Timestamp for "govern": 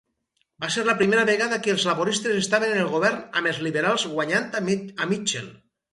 2.95-3.21